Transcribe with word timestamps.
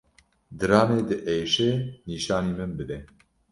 Diranê 0.57 0.99
diêşe 1.07 1.69
nîşanî 2.09 2.53
min 2.57 2.71
bide. 2.77 2.97